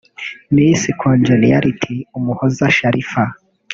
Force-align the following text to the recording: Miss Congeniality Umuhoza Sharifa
Miss 0.53 0.81
Congeniality 1.01 1.95
Umuhoza 2.17 2.65
Sharifa 2.77 3.23